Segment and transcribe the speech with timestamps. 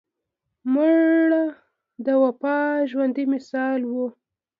[0.73, 1.43] مړه
[2.05, 2.57] د وفا
[2.89, 4.07] ژوندي مثال وه